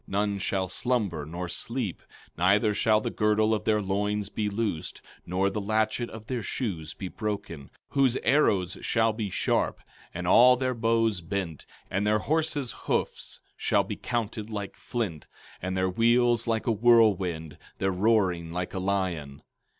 15:27 0.07 0.07
None 0.07 0.39
shall 0.39 0.67
slumber 0.67 1.25
nor 1.27 1.47
sleep; 1.47 2.01
neither 2.35 2.73
shall 2.73 2.99
the 3.01 3.11
girdle 3.11 3.53
of 3.53 3.65
their 3.65 3.79
loins 3.83 4.29
be 4.29 4.49
loosed, 4.49 4.99
nor 5.27 5.47
the 5.47 5.61
latchet 5.61 6.09
of 6.09 6.25
their 6.25 6.41
shoes 6.41 6.95
be 6.95 7.07
broken; 7.07 7.65
15:28 7.65 7.69
Whose 7.89 8.15
arrows 8.23 8.77
shall 8.81 9.13
be 9.13 9.29
sharp, 9.29 9.79
and 10.11 10.27
all 10.27 10.57
their 10.57 10.73
bows 10.73 11.21
bent, 11.21 11.67
and 11.91 12.07
their 12.07 12.17
horses' 12.17 12.71
hoofs 12.87 13.41
shall 13.55 13.83
be 13.83 13.95
counted 13.95 14.49
like 14.49 14.75
flint, 14.75 15.27
and 15.61 15.77
their 15.77 15.87
wheels 15.87 16.47
like 16.47 16.65
a 16.65 16.71
whirlwind, 16.71 17.59
their 17.77 17.91
roaring 17.91 18.51
like 18.51 18.73
a 18.73 18.79
lion. 18.79 19.43